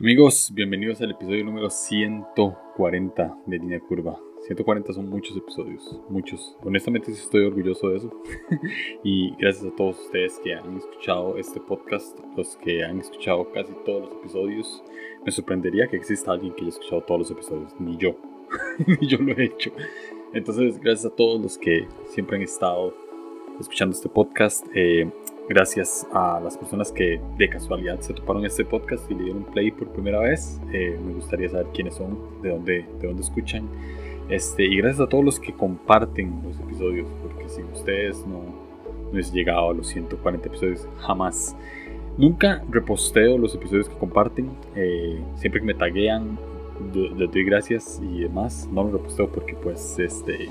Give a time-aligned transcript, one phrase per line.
[0.00, 4.18] Amigos, bienvenidos al episodio número 140 de Línea Curva.
[4.44, 6.56] 140 son muchos episodios, muchos.
[6.64, 8.22] Honestamente estoy orgulloso de eso.
[9.04, 13.72] y gracias a todos ustedes que han escuchado este podcast, los que han escuchado casi
[13.86, 14.82] todos los episodios.
[15.24, 18.16] Me sorprendería que exista alguien que haya escuchado todos los episodios, ni yo.
[19.00, 19.70] ni yo lo he hecho.
[20.32, 22.92] Entonces, gracias a todos los que siempre han estado
[23.60, 24.66] escuchando este podcast.
[24.74, 25.08] Eh,
[25.46, 29.70] Gracias a las personas que de casualidad se toparon este podcast y le dieron play
[29.70, 30.58] por primera vez.
[30.72, 33.68] Eh, me gustaría saber quiénes son, de dónde, de dónde escuchan.
[34.30, 39.10] Este, y gracias a todos los que comparten los episodios, porque sin ustedes no, no
[39.12, 41.54] hubiese llegado a los 140 episodios jamás.
[42.16, 44.48] Nunca reposteo los episodios que comparten.
[44.74, 46.38] Eh, siempre que me taguean,
[46.94, 48.66] les doy gracias y demás.
[48.72, 50.48] No los reposteo porque pues este,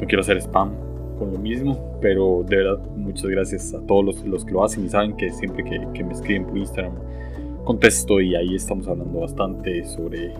[0.00, 0.85] no quiero hacer spam
[1.18, 4.84] con lo mismo, pero de verdad muchas gracias a todos los, los que lo hacen
[4.84, 6.92] y saben que siempre que, que, me escriben por Instagram
[7.64, 10.32] contesto y ahí estamos hablando bastante sobre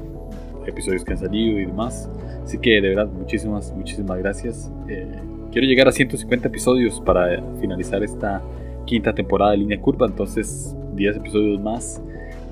[0.67, 2.09] episodios que han salido y demás.
[2.43, 4.71] Así que de verdad muchísimas, muchísimas gracias.
[4.89, 5.07] Eh,
[5.51, 8.43] quiero llegar a 150 episodios para finalizar esta
[8.85, 12.01] quinta temporada de Línea Curva, entonces 10 episodios más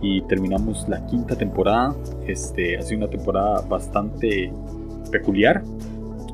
[0.02, 1.94] y terminamos la quinta temporada.
[2.26, 4.52] Este ha sido una temporada bastante
[5.10, 5.62] peculiar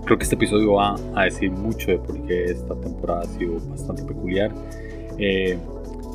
[0.05, 3.61] Creo que este episodio va a decir mucho de por qué esta temporada ha sido
[3.69, 4.51] bastante peculiar.
[5.19, 5.59] Eh,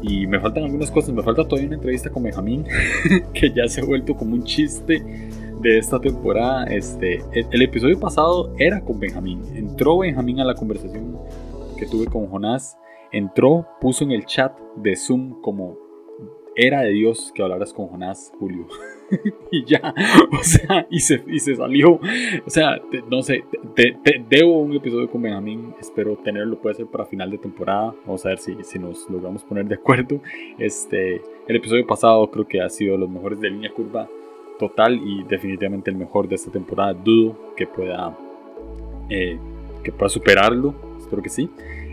[0.02, 1.14] y me faltan algunas cosas.
[1.14, 2.66] Me falta todavía una entrevista con Benjamín,
[3.34, 5.02] que ya se ha vuelto como un chiste
[5.62, 6.66] de esta temporada.
[6.66, 9.42] Este, el, episodio pasado era con Benjamín.
[9.56, 11.18] Entró Benjamín a la conversación
[11.78, 12.78] que tuve con Jonás.
[13.12, 15.85] Entró, puso en el chat de Zoom como
[16.56, 18.68] era de Dios que hablaras con Jonás, Julio.
[19.52, 19.94] y ya,
[20.32, 22.00] o sea, y se, y se salió.
[22.46, 23.44] O sea, no sé,
[23.76, 23.98] te,
[24.30, 27.94] debo un episodio con Benjamín, espero tenerlo, puede ser para final de temporada.
[28.06, 30.22] Vamos a ver si, si nos logramos poner de acuerdo.
[30.58, 34.10] Este, el episodio pasado creo que ha sido los mejores de línea curva
[34.58, 36.94] total y definitivamente el mejor de esta temporada.
[36.94, 38.18] Dudo que pueda,
[39.10, 39.38] eh,
[39.84, 41.50] que pueda superarlo, espero que sí.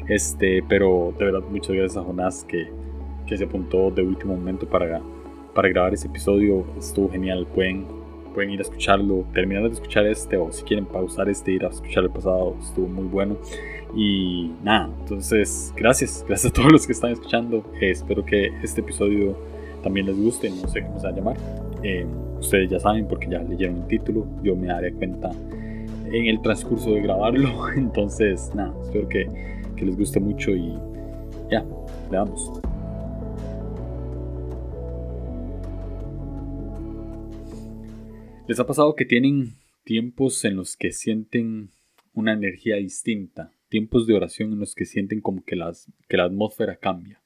[0.08, 2.70] Este, pero de verdad, muchas gracias a Jonás que,
[3.26, 5.00] que se apuntó de último momento para
[5.54, 6.64] para grabar ese episodio.
[6.78, 7.46] Estuvo genial.
[7.54, 7.86] Pueden,
[8.34, 11.68] pueden ir a escucharlo, terminar de escuchar este o si quieren pausar este, ir a
[11.68, 12.56] escuchar el pasado.
[12.60, 13.36] Estuvo muy bueno.
[13.94, 17.64] Y nada, entonces gracias, gracias a todos los que están escuchando.
[17.80, 19.36] Eh, espero que este episodio
[19.82, 21.36] también les guste, no sé cómo se va a llamar.
[21.82, 22.06] Eh,
[22.38, 25.30] ustedes ya saben porque ya leyeron el título, yo me daré cuenta
[26.10, 27.50] en el transcurso de grabarlo.
[27.76, 29.28] Entonces, nada, espero que,
[29.76, 30.72] que les guste mucho y
[31.50, 31.64] ya,
[32.10, 32.62] le damos.
[38.48, 39.54] ¿Les ha pasado que tienen
[39.84, 41.70] tiempos en los que sienten
[42.12, 43.52] una energía distinta?
[43.68, 47.22] Tiempos de oración en los que sienten como que, las, que la atmósfera cambia.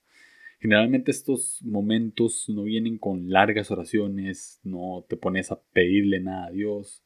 [0.60, 6.50] Generalmente estos momentos no vienen con largas oraciones, no te pones a pedirle nada a
[6.50, 7.02] Dios,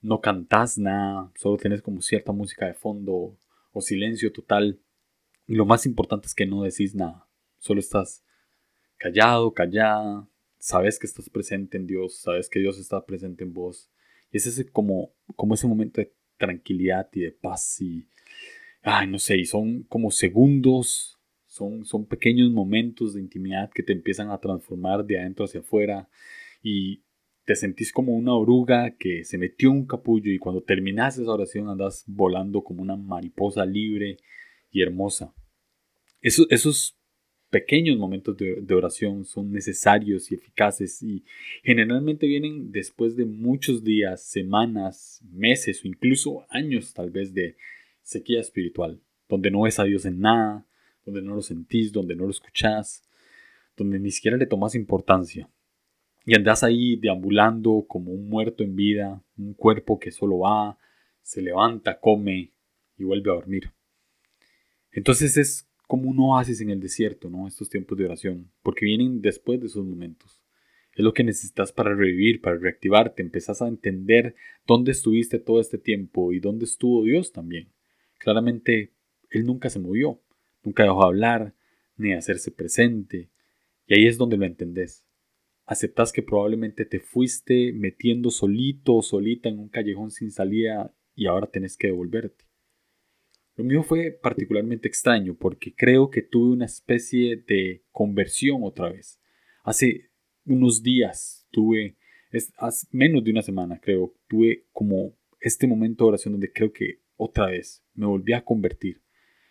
[0.00, 3.36] no cantas nada, solo tienes como cierta música de fondo
[3.72, 4.78] o silencio total.
[5.48, 7.26] Y lo más importante es que no decís nada,
[7.58, 8.24] solo estás
[8.96, 10.28] callado, callada,
[10.60, 13.90] sabes que estás presente en Dios, sabes que Dios está presente en vos.
[14.30, 18.06] Y es ese como, como ese momento de tranquilidad y de paz y,
[18.82, 23.92] ay, no sé, y son como segundos, son, son pequeños momentos de intimidad que te
[23.92, 26.08] empiezan a transformar de adentro hacia afuera
[26.62, 27.02] y
[27.44, 31.68] te sentís como una oruga que se metió un capullo y cuando terminas esa oración
[31.68, 34.18] andas volando como una mariposa libre
[34.70, 35.34] y hermosa.
[36.20, 36.99] Eso, esos
[37.50, 41.24] pequeños momentos de, oración son necesarios y eficaces y
[41.62, 47.56] generalmente vienen después de muchos días, semanas, meses o incluso años tal vez de
[48.02, 50.64] sequía espiritual, donde no ves a Dios en nada,
[51.04, 53.02] donde no lo sentís, donde no lo escuchás,
[53.76, 55.48] donde ni siquiera le tomas importancia.
[56.24, 60.78] Y andas ahí deambulando como un muerto en vida, un cuerpo que solo va,
[61.22, 62.52] se levanta, come
[62.96, 63.72] y vuelve a dormir.
[64.92, 67.48] Entonces es como un oasis en el desierto, ¿no?
[67.48, 70.40] Estos tiempos de oración, porque vienen después de esos momentos.
[70.94, 73.22] Es lo que necesitas para revivir, para reactivarte.
[73.22, 74.36] Empezás a entender
[74.68, 77.72] dónde estuviste todo este tiempo y dónde estuvo Dios también.
[78.18, 78.92] Claramente,
[79.30, 80.20] Él nunca se movió,
[80.62, 81.54] nunca dejó de hablar,
[81.96, 83.28] ni de hacerse presente.
[83.88, 85.04] Y ahí es donde lo entendés.
[85.66, 91.26] Aceptás que probablemente te fuiste metiendo solito o solita en un callejón sin salida y
[91.26, 92.49] ahora tenés que devolverte.
[93.60, 99.20] Lo mío fue particularmente extraño porque creo que tuve una especie de conversión otra vez.
[99.64, 100.08] Hace
[100.46, 101.98] unos días tuve,
[102.30, 106.72] es, hace menos de una semana creo, tuve como este momento de oración donde creo
[106.72, 109.02] que otra vez me volví a convertir.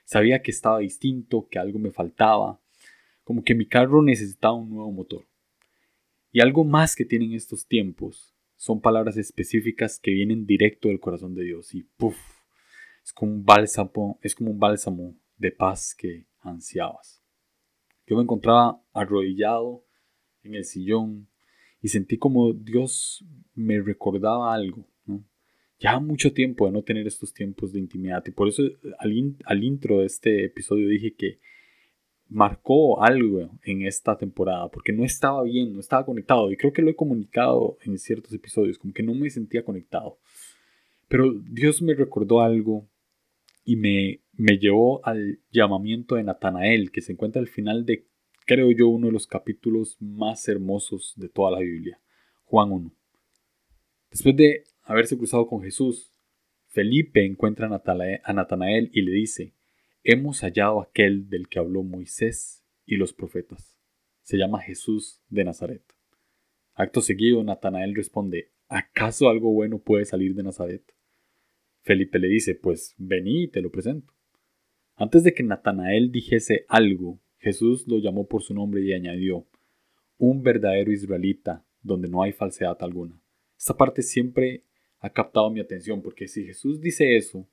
[0.05, 2.59] Sabía que estaba distinto, que algo me faltaba,
[3.23, 5.27] como que mi carro necesitaba un nuevo motor.
[6.31, 11.35] Y algo más que tienen estos tiempos son palabras específicas que vienen directo del corazón
[11.35, 12.38] de Dios y puff,
[13.09, 17.23] es como un bálsamo, es como un bálsamo de paz que ansiabas.
[18.05, 19.83] Yo me encontraba arrodillado
[20.43, 21.27] en el sillón
[21.81, 23.25] y sentí como Dios
[23.55, 25.25] me recordaba algo, ¿no?
[25.79, 28.61] Ya mucho tiempo de no tener estos tiempos de intimidad y por eso
[28.99, 31.39] al, al intro de este episodio dije que
[32.27, 36.83] marcó algo en esta temporada, porque no estaba bien, no estaba conectado, y creo que
[36.83, 40.19] lo he comunicado en ciertos episodios, como que no me sentía conectado.
[41.07, 42.87] Pero Dios me recordó algo
[43.63, 48.07] y me, me llevó al llamamiento de Natanael, que se encuentra al final de,
[48.45, 51.99] creo yo, uno de los capítulos más hermosos de toda la Biblia,
[52.45, 52.91] Juan 1.
[54.11, 56.13] Después de haberse cruzado con Jesús,
[56.67, 59.53] Felipe encuentra a Natanael y le dice,
[60.03, 63.77] hemos hallado aquel del que habló Moisés y los profetas.
[64.21, 65.83] Se llama Jesús de Nazaret.
[66.75, 70.83] Acto seguido, Natanael responde, ¿acaso algo bueno puede salir de Nazaret?
[71.81, 74.13] Felipe le dice, pues vení y te lo presento.
[74.95, 79.47] Antes de que Natanael dijese algo, Jesús lo llamó por su nombre y añadió,
[80.17, 83.19] un verdadero israelita, donde no hay falsedad alguna.
[83.57, 84.63] Esta parte siempre
[84.99, 87.47] ha captado mi atención, porque si Jesús dice eso,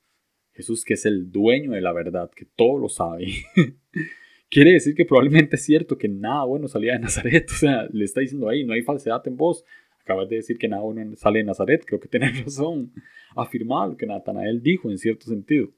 [0.52, 3.26] Jesús que es el dueño de la verdad, que todo lo sabe,
[4.50, 7.48] quiere decir que probablemente es cierto que nada bueno salía de Nazaret.
[7.52, 9.64] O sea, le está diciendo ahí, no hay falsedad en vos.
[10.06, 11.84] Acabas de decir que nada bueno sale de Nazaret.
[11.84, 12.92] Creo que tenés razón.
[13.34, 15.72] Afirmar lo que Natanael dijo en cierto sentido.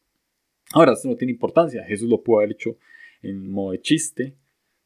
[0.74, 1.82] Ahora, esto no tiene importancia.
[1.84, 2.76] Jesús lo pudo haber hecho
[3.22, 4.36] en modo de chiste,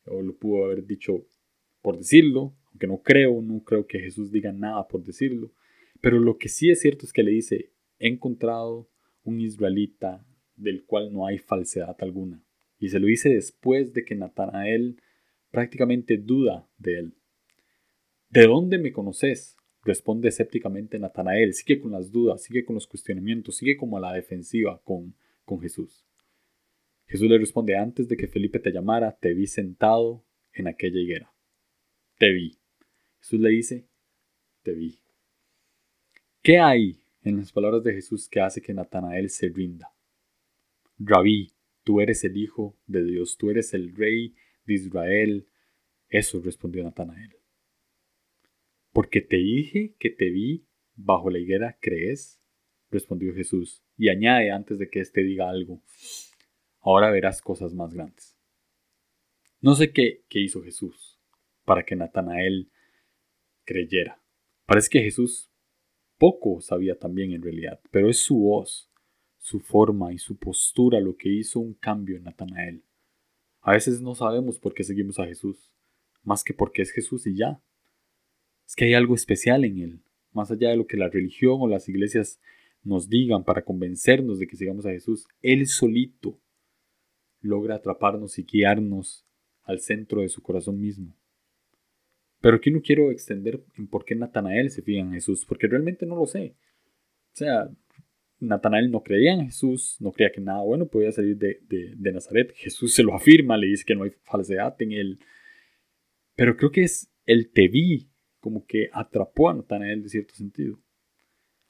[0.04, 1.26] o lo pudo haber dicho
[1.80, 5.50] por decirlo, aunque no creo, no creo que Jesús diga nada por decirlo.
[6.00, 8.88] Pero lo que sí es cierto es que le dice, he encontrado
[9.24, 10.24] un israelita
[10.54, 12.44] del cual no hay falsedad alguna.
[12.78, 15.00] Y se lo dice después de que Natanael
[15.50, 17.14] prácticamente duda de él.
[18.32, 19.56] ¿De dónde me conoces?
[19.84, 21.54] Responde escépticamente Natanael.
[21.54, 25.14] Sigue con las dudas, sigue con los cuestionamientos, sigue como a la defensiva con,
[25.44, 26.04] con Jesús.
[27.06, 31.32] Jesús le responde, antes de que Felipe te llamara, te vi sentado en aquella higuera.
[32.18, 32.58] Te vi.
[33.20, 33.86] Jesús le dice,
[34.62, 34.98] te vi.
[36.42, 39.94] ¿Qué hay en las palabras de Jesús que hace que Natanael se rinda.
[40.98, 41.52] Rabí,
[41.84, 45.46] tú eres el Hijo de Dios, tú eres el Rey de Israel.
[46.08, 47.36] Eso respondió Natanael.
[48.92, 52.38] Porque te dije que te vi bajo la higuera, ¿crees?
[52.90, 55.82] respondió Jesús, y añade antes de que éste diga algo,
[56.80, 58.38] ahora verás cosas más grandes.
[59.60, 61.18] No sé qué, qué hizo Jesús
[61.64, 62.70] para que Natanael
[63.64, 64.20] creyera.
[64.66, 65.50] Parece que Jesús
[66.18, 68.90] poco sabía también en realidad, pero es su voz,
[69.38, 72.84] su forma y su postura lo que hizo un cambio en Natanael.
[73.60, 75.72] A veces no sabemos por qué seguimos a Jesús,
[76.22, 77.62] más que porque es Jesús y ya.
[78.66, 80.00] Es que hay algo especial en él,
[80.32, 82.40] más allá de lo que la religión o las iglesias
[82.82, 85.26] nos digan para convencernos de que sigamos a Jesús.
[85.40, 86.40] Él solito
[87.40, 89.26] logra atraparnos y guiarnos
[89.62, 91.14] al centro de su corazón mismo.
[92.40, 96.06] Pero aquí no quiero extender en por qué Natanael se fija en Jesús, porque realmente
[96.06, 96.56] no lo sé.
[97.32, 97.70] O sea,
[98.40, 102.52] Natanael no creía en Jesús, no creía que nada bueno podía salir de, de, Nazaret.
[102.56, 105.18] Jesús se lo afirma, le dice que no hay falsedad en él.
[106.34, 108.10] Pero creo que es el te vi
[108.42, 110.82] como que atrapó a Natanael de cierto sentido.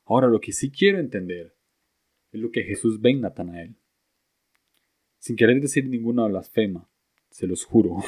[0.06, 1.54] Ahora, lo que sí quiero entender
[2.32, 3.76] es lo que Jesús ve en Natanael.
[5.18, 6.90] Sin querer decir ninguna blasfema,
[7.28, 7.98] se los juro.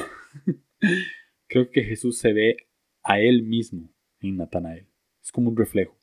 [1.47, 2.57] Creo que Jesús se ve
[3.03, 4.87] a él mismo en Natanael.
[5.21, 5.95] Es como un reflejo.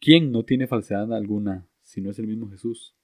[0.00, 2.96] ¿Quién no tiene falsedad alguna si no es el mismo Jesús?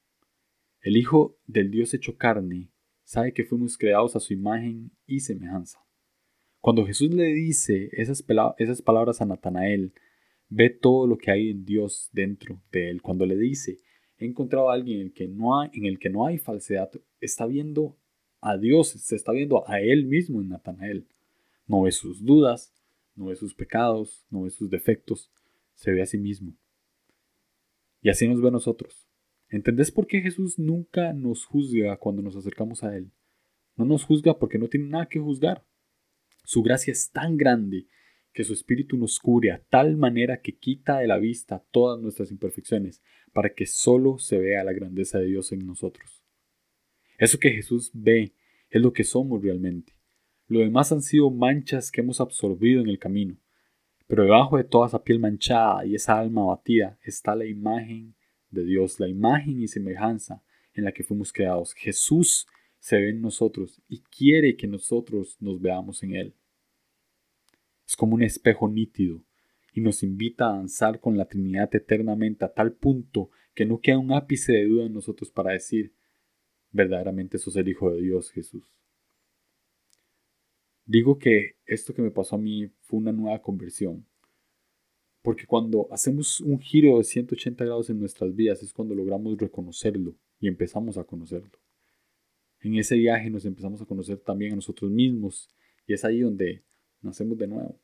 [0.81, 2.73] El Hijo del Dios hecho carne
[3.05, 5.85] sabe que fuimos creados a su imagen y semejanza.
[6.65, 9.93] Cuando Jesús le dice esas, palabras a Natanael,
[10.49, 13.03] ve todo lo que hay en Dios dentro de él.
[13.03, 13.81] Cuando le dice,
[14.17, 16.91] he encontrado a alguien en el que no hay, en el que no hay falsedad,
[17.21, 17.99] está viendo
[18.41, 21.07] a Dios, se está viendo a Él mismo en Natanael.
[21.67, 22.73] No ve sus dudas,
[23.15, 25.31] no ve sus pecados, no ve sus defectos,
[25.75, 26.55] se ve a sí mismo.
[28.01, 29.07] Y así nos ve a nosotros.
[29.51, 33.11] ¿Entendés por qué Jesús nunca nos juzga cuando nos acercamos a Él?
[33.77, 35.63] No nos juzga porque no tiene nada que juzgar.
[36.45, 37.87] Su gracia es tan grande
[38.33, 42.31] que su espíritu nos cubre a tal manera que quita de la vista todas nuestras
[42.31, 46.23] imperfecciones para que solo se vea la grandeza de Dios en nosotros.
[47.19, 48.35] Eso que Jesús ve
[48.71, 49.95] es lo que somos realmente.
[50.49, 53.37] Lo demás han sido manchas que hemos absorbido en el camino.
[54.07, 58.15] Pero debajo de toda esa piel manchada y esa alma abatida está la imagen
[58.51, 60.43] de Dios, la imagen y semejanza
[60.75, 61.73] en la que fuimos creados.
[61.73, 62.47] Jesús
[62.85, 66.35] se ve en nosotros y quiere que nosotros nos veamos en Él.
[67.89, 69.25] Es como un espejo nítido
[69.73, 73.97] y nos invita a danzar con la Trinidad eternamente a tal punto que no queda
[73.97, 75.95] un ápice de duda en nosotros para decir,
[76.73, 78.77] verdaderamente sos el Hijo de Dios, Jesús.
[80.85, 84.05] Digo que esto que me pasó a mí fue una nueva conversión,
[85.23, 90.15] porque cuando hacemos un giro de 180 grados en nuestras vidas es cuando logramos reconocerlo
[90.39, 91.64] y empezamos a conocerlo.
[92.65, 95.51] En ese viaje nos empezamos a conocer también a nosotros mismos
[95.87, 96.63] y es ahí donde
[97.03, 97.79] nacemos de nuevo.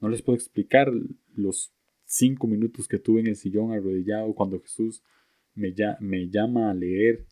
[0.00, 0.92] No les puedo explicar
[1.34, 1.72] los
[2.04, 5.02] cinco minutos que tuve en el sillón arrodillado cuando Jesús
[5.54, 5.72] me,
[6.28, 7.24] llama a leer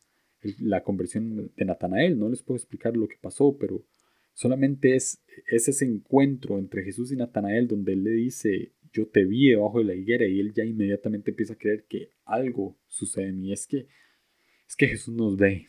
[0.60, 2.16] la conversión de Natanael.
[2.16, 3.84] No les puedo explicar lo que pasó, pero
[4.32, 9.24] solamente es, es ese encuentro entre Jesús y Natanael donde él le dice, yo te
[9.24, 13.28] vi debajo de la higuera y él ya inmediatamente empieza a creer que algo sucede
[13.30, 13.50] en.
[13.50, 13.88] Es que,
[14.68, 15.66] es que Jesús nos ve.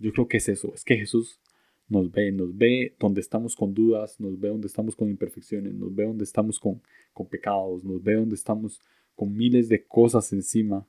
[0.00, 1.40] Yo creo que es eso, es que Jesús
[1.88, 5.94] nos ve, nos ve donde estamos con dudas, nos ve donde estamos con imperfecciones, nos
[5.94, 8.80] ve donde estamos con, con pecados, nos ve donde estamos
[9.14, 10.88] con miles de cosas encima.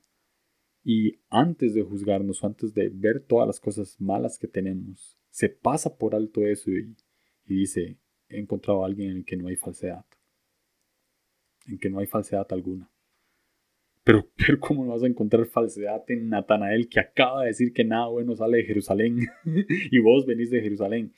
[0.84, 5.96] Y antes de juzgarnos, antes de ver todas las cosas malas que tenemos, se pasa
[5.96, 6.96] por alto eso y,
[7.46, 10.04] y dice, he encontrado a alguien en el que no hay falsedad
[11.66, 12.91] en que no hay falsedad alguna.
[14.04, 18.08] Pero, pero ¿cómo vas a encontrar falsedad en Natanael que acaba de decir que nada
[18.08, 19.18] bueno sale de Jerusalén
[19.90, 21.12] y vos venís de Jerusalén?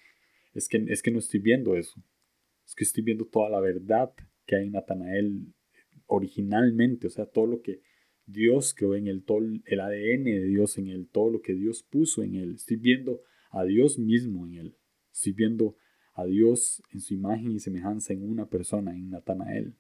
[0.55, 2.03] Es que, es que no estoy viendo eso.
[2.67, 4.13] Es que estoy viendo toda la verdad
[4.47, 5.55] que hay en Natanael
[6.07, 7.81] originalmente, o sea, todo lo que
[8.27, 11.83] Dios creó en él, todo el ADN de Dios en él, todo lo que Dios
[11.83, 12.55] puso en él.
[12.55, 14.77] Estoy viendo a Dios mismo en él.
[15.13, 15.77] Estoy viendo
[16.15, 19.75] a Dios en su imagen y semejanza en una persona, en Natanael.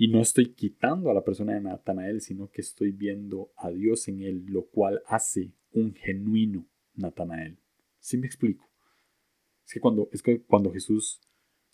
[0.00, 4.08] Y no estoy quitando a la persona de Natanael, sino que estoy viendo a Dios
[4.08, 7.58] en él, lo cual hace un genuino Natanael.
[7.98, 8.66] ¿Sí me explico?
[9.62, 11.20] Es que cuando, es que cuando Jesús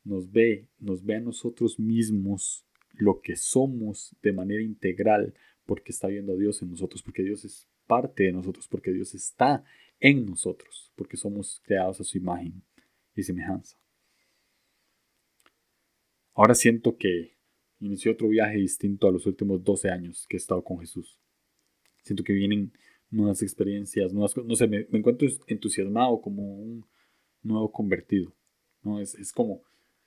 [0.03, 5.33] nos ve, nos ve a nosotros mismos lo que somos de manera integral,
[5.65, 9.15] porque está viendo a Dios en nosotros, porque Dios es parte de nosotros, porque Dios
[9.15, 9.63] está
[10.01, 12.61] en nosotros, porque somos creados a su imagen
[13.15, 13.79] y semejanza.
[16.35, 17.36] Ahora siento que
[17.81, 21.19] Inicié otro viaje distinto a los últimos 12 años que he estado con Jesús.
[22.03, 22.73] Siento que vienen
[23.11, 26.87] nuevas experiencias, nuevas No sé, me, encuentro entusiasmado como un
[27.43, 28.33] nuevo convertido.
[28.83, 29.01] ¿no?
[29.01, 29.63] Es, es como,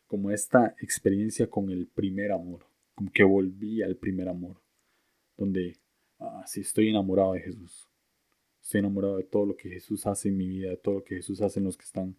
[0.07, 4.57] como esta experiencia con el primer amor, como que volví al primer amor,
[5.37, 5.77] donde
[6.19, 7.87] ah, sí estoy enamorado de Jesús.
[8.61, 11.15] Estoy enamorado de todo lo que Jesús hace en mi vida, de todo lo que
[11.15, 12.15] Jesús hace en los que están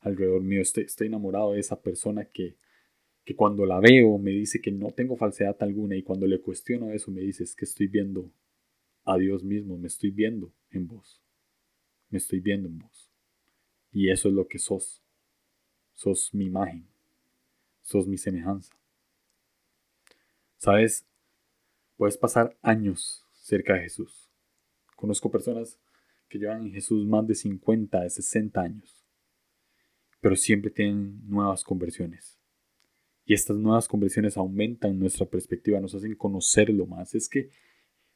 [0.00, 0.60] alrededor mío.
[0.60, 2.56] Estoy, estoy enamorado de esa persona que,
[3.28, 6.92] que cuando la veo me dice que no tengo falsedad alguna y cuando le cuestiono
[6.92, 8.32] eso me dice es que estoy viendo
[9.04, 11.20] a Dios mismo, me estoy viendo en vos,
[12.08, 13.10] me estoy viendo en vos.
[13.92, 15.02] Y eso es lo que sos,
[15.92, 16.88] sos mi imagen,
[17.82, 18.74] sos mi semejanza.
[20.56, 21.04] ¿Sabes?
[21.98, 24.30] Puedes pasar años cerca de Jesús.
[24.96, 25.78] Conozco personas
[26.30, 29.04] que llevan en Jesús más de 50, de 60 años,
[30.18, 32.37] pero siempre tienen nuevas conversiones
[33.28, 37.14] y estas nuevas conversiones aumentan nuestra perspectiva, nos hacen conocerlo más.
[37.14, 37.50] Es que,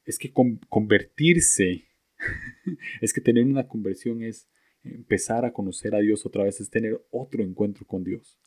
[0.06, 0.32] es que
[0.70, 1.84] convertirse,
[3.02, 4.48] es que tener una conversión es
[4.82, 8.38] empezar a conocer a Dios otra vez, es tener otro encuentro con Dios.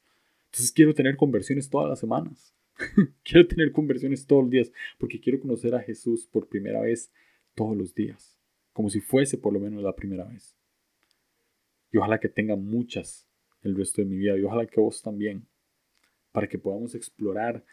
[0.46, 2.56] Entonces quiero tener conversiones todas las semanas.
[3.24, 7.12] quiero tener conversiones todos los días porque quiero conocer a Jesús por primera vez
[7.54, 8.40] todos los días,
[8.74, 10.58] como si fuese por lo menos la primera vez.
[11.92, 13.28] Y ojalá que tenga muchas
[13.62, 15.48] el resto de mi vida y ojalá que vos también
[16.36, 17.63] para que podamos explorar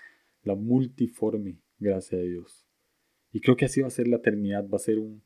[0.45, 2.65] la multiforme gracia de Dios.
[3.33, 5.21] Y creo que así va a ser la eternidad, va a ser un,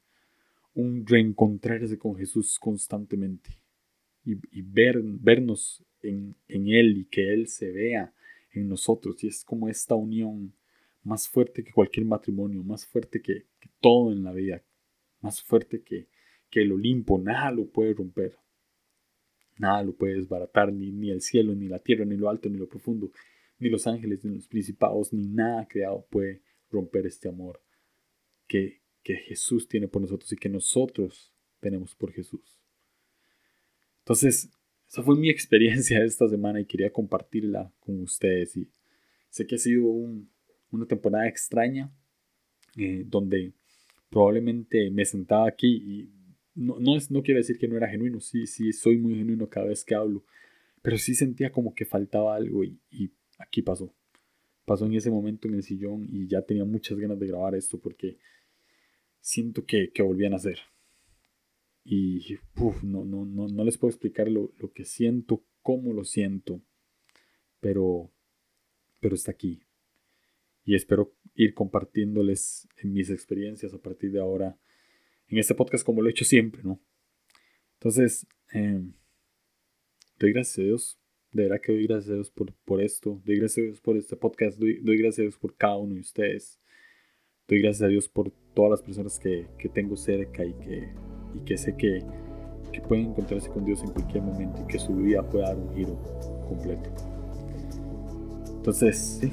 [0.73, 3.61] un reencontrarse con Jesús constantemente
[4.25, 8.15] y, ver, vernos en, Él y que Él se vea
[8.53, 9.23] en nosotros.
[9.23, 10.55] Y es como esta unión
[11.03, 13.45] más fuerte que cualquier matrimonio, más fuerte que,
[13.83, 14.65] todo en la vida,
[15.21, 16.09] más fuerte que,
[16.49, 18.39] que el Olimpo, nada lo puede romper.
[19.59, 22.59] Nada lo puede desbaratar, ni, ni el cielo, ni la tierra, ni lo alto, ni
[22.59, 23.11] lo profundo,
[23.59, 27.63] ni los ángeles, ni los principados, ni nada creado puede romper este amor
[28.47, 32.61] que, que Jesús tiene por nosotros y que nosotros tenemos por Jesús.
[34.01, 34.51] Entonces,
[34.89, 38.57] esa fue mi experiencia esta semana y quería compartirla con ustedes.
[38.57, 38.71] Y
[39.31, 39.85] sé que ha sido
[40.71, 41.91] una temporada extraña,
[42.77, 43.53] eh, donde
[44.11, 46.16] probablemente me sentaba aquí y
[46.57, 49.49] no, no, es, no quiero decir que no era genuino, sí, sí, soy muy genuino
[49.49, 50.25] cada vez que hablo,
[50.83, 53.95] pero sí sentía como que faltaba algo y, y aquí pasó.
[54.65, 57.79] Pasó en ese momento en el sillón y ya tenía muchas ganas de grabar esto
[57.79, 58.19] porque
[59.21, 60.59] siento que, que volví a nacer.
[61.85, 62.39] Y
[62.83, 66.61] no, no, no, no les puedo explicar lo, lo que siento, cómo lo siento.
[67.61, 68.11] pero,
[69.01, 69.63] pero está aquí.
[70.65, 74.59] Y espero ir compartiéndoles mis experiencias a partir de ahora
[75.29, 76.81] en este podcast como lo he hecho siempre, ¿no?
[77.75, 78.93] Entonces, em,
[80.19, 80.99] doy gracias a Dios.
[81.33, 83.21] De verdad que doy gracias a Dios por, por esto.
[83.25, 84.59] Doy gracias a Dios por este podcast.
[84.59, 86.61] Doy, doy, gracias a Dios por cada uno de ustedes.
[87.49, 90.89] Doy gracias a Dios por todas las personas que, que tengo cerca y que,
[91.35, 92.01] y que sé que,
[92.73, 95.75] que pueden encontrarse con Dios en cualquier momento y que su vida pueda dar un
[95.75, 96.01] giro
[96.49, 96.91] completo.
[98.57, 99.31] Entonces, sí,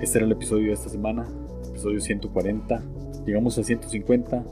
[0.00, 1.28] este era el episodio de esta semana,
[1.68, 3.07] episodio 140.
[3.28, 4.42] Llegamos a 150,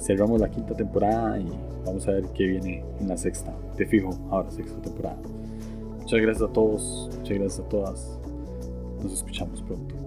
[0.00, 1.46] cerramos la quinta temporada y
[1.84, 3.54] vamos a ver qué viene en la sexta.
[3.76, 5.16] Te fijo, ahora sexta temporada.
[6.00, 8.18] Muchas gracias a todos, muchas gracias a todas.
[9.00, 10.05] Nos escuchamos pronto.